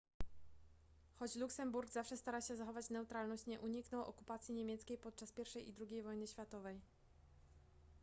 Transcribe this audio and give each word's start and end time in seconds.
choć 1.19 1.35
luksemburg 1.35 1.89
zawsze 1.89 2.17
starał 2.17 2.41
się 2.41 2.55
zachować 2.55 2.89
neutralność 2.89 3.45
nie 3.45 3.59
uniknął 3.59 4.05
okupacji 4.05 4.53
niemieckiej 4.55 4.97
podczas 4.97 5.31
pierwszej 5.31 5.69
i 5.69 5.73
drugiej 5.73 6.03
wojny 6.03 6.27
światowej 6.27 6.81